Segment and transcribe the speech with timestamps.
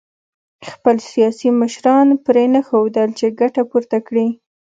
[0.71, 4.27] خپل سیاسي مشران پرېنښودل چې ګټه پورته کړي